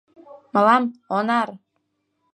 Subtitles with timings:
[0.53, 0.83] —Мылам—
[1.15, 1.49] Онар!